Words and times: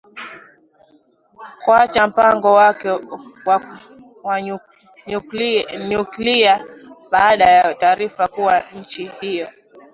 kuacha 1.63 2.01
mpango 2.11 2.53
wake 2.53 2.89
wa 4.23 4.41
nyuklia 5.87 6.65
baada 7.11 7.45
ya 7.45 7.73
taarifa 7.73 8.27
kuwa 8.27 8.59
nchi 8.61 9.05
hiyo 9.21 9.47